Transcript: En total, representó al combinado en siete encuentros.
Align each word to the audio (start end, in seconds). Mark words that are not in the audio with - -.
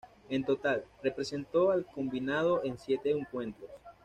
En 0.29 0.43
total, 0.43 0.83
representó 1.03 1.69
al 1.69 1.85
combinado 1.85 2.63
en 2.63 2.75
siete 2.79 3.11
encuentros. 3.11 3.69